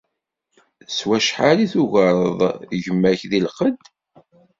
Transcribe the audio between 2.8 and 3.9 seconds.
gma-k di lqedd?